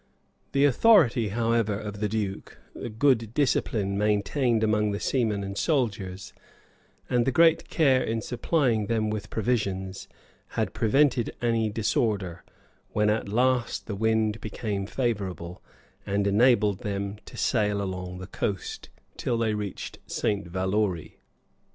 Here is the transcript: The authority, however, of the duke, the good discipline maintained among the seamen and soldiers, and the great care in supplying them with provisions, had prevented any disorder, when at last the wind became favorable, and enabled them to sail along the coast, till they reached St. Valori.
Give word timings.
The 0.53 0.65
authority, 0.65 1.27
however, 1.27 1.75
of 1.77 1.99
the 1.99 2.09
duke, 2.09 2.57
the 2.73 2.89
good 2.89 3.35
discipline 3.35 3.99
maintained 3.99 4.63
among 4.63 4.93
the 4.93 4.99
seamen 4.99 5.43
and 5.43 5.55
soldiers, 5.55 6.33
and 7.07 7.23
the 7.23 7.31
great 7.31 7.69
care 7.69 8.01
in 8.03 8.19
supplying 8.23 8.87
them 8.87 9.11
with 9.11 9.29
provisions, 9.29 10.07
had 10.57 10.73
prevented 10.73 11.35
any 11.39 11.69
disorder, 11.69 12.43
when 12.93 13.11
at 13.11 13.29
last 13.29 13.85
the 13.85 13.93
wind 13.95 14.41
became 14.41 14.87
favorable, 14.87 15.61
and 16.03 16.25
enabled 16.25 16.79
them 16.79 17.17
to 17.25 17.37
sail 17.37 17.79
along 17.79 18.17
the 18.17 18.25
coast, 18.25 18.89
till 19.17 19.37
they 19.37 19.53
reached 19.53 19.99
St. 20.07 20.47
Valori. 20.51 21.19